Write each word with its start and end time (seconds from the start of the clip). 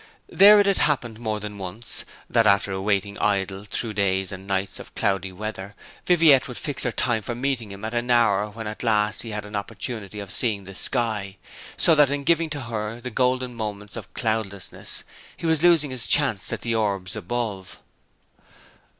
There 0.31 0.59
it 0.59 0.65
had 0.65 0.79
happened 0.79 1.19
more 1.19 1.39
than 1.39 1.59
once, 1.59 2.05
that 2.27 2.47
after 2.47 2.81
waiting 2.81 3.19
idle 3.19 3.65
through 3.69 3.93
days 3.93 4.31
and 4.31 4.47
nights 4.47 4.79
of 4.79 4.95
cloudy 4.95 5.31
weather, 5.31 5.75
Viviette 6.07 6.47
would 6.47 6.57
fix 6.57 6.81
her 6.81 6.91
time 6.91 7.21
for 7.21 7.35
meeting 7.35 7.71
him 7.71 7.85
at 7.85 7.93
an 7.93 8.09
hour 8.09 8.47
when 8.47 8.65
at 8.65 8.81
last 8.81 9.21
he 9.21 9.29
had 9.29 9.45
an 9.45 9.55
opportunity 9.55 10.19
of 10.19 10.31
seeing 10.31 10.63
the 10.63 10.73
sky; 10.73 11.37
so 11.77 11.93
that 11.93 12.09
in 12.09 12.23
giving 12.23 12.49
to 12.49 12.61
her 12.61 12.99
the 12.99 13.11
golden 13.11 13.53
moments 13.53 13.95
of 13.95 14.11
cloudlessness 14.15 15.03
he 15.37 15.45
was 15.45 15.61
losing 15.61 15.91
his 15.91 16.07
chance 16.07 16.49
with 16.49 16.61
the 16.61 16.73
orbs 16.73 17.15
above. 17.15 17.79